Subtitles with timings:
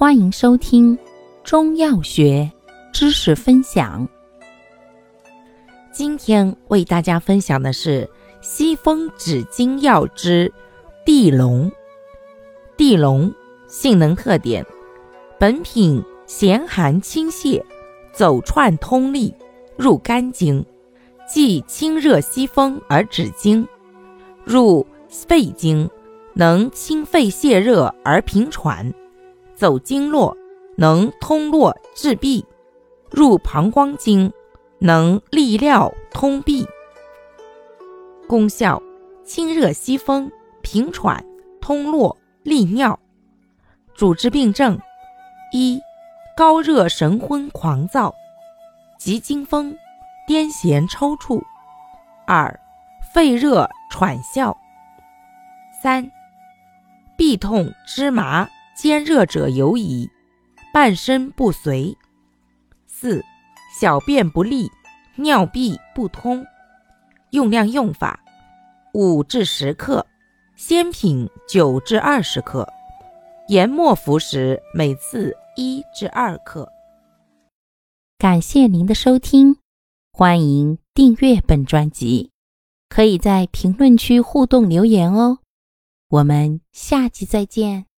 [0.00, 0.98] 欢迎收听
[1.44, 2.50] 中药学
[2.90, 4.08] 知识分享。
[5.92, 8.08] 今天为大家分享的是
[8.40, 10.50] 西风止惊药之
[11.04, 11.70] 地龙。
[12.78, 13.30] 地龙
[13.68, 14.64] 性能特点：
[15.38, 17.62] 本品咸寒清泻，
[18.10, 19.34] 走串通利，
[19.76, 20.64] 入肝经，
[21.28, 23.66] 既清热息风而止惊；
[24.46, 25.90] 入肺经，
[26.32, 28.90] 能清肺泄热而平喘。
[29.60, 30.34] 走经络
[30.78, 32.42] 能通络治痹，
[33.10, 34.32] 入膀胱经
[34.78, 36.66] 能利尿通闭。
[38.26, 38.82] 功效：
[39.22, 41.22] 清热息风、平喘、
[41.60, 42.98] 通络、利尿。
[43.94, 44.80] 主治病症：
[45.52, 45.78] 一、
[46.34, 48.14] 高热神昏狂躁，
[48.98, 49.76] 急惊风、
[50.26, 51.38] 癫痫抽搐；
[52.26, 52.58] 二、
[53.12, 54.56] 肺热喘哮；
[55.82, 56.10] 三、
[57.18, 58.48] 痹痛肢麻。
[58.76, 60.10] 兼热者尤宜，
[60.72, 61.96] 半身不遂。
[62.86, 63.24] 四、
[63.78, 64.70] 小便不利，
[65.16, 66.44] 尿闭不通。
[67.30, 68.20] 用量用法：
[68.94, 70.06] 五至十克，
[70.56, 72.66] 鲜品九至二十克，
[73.48, 76.70] 研末服食，每次一至二克。
[78.18, 79.56] 感谢您的收听，
[80.12, 82.30] 欢迎订阅本专辑，
[82.88, 85.38] 可以在评论区互动留言哦。
[86.08, 87.89] 我们下期再见。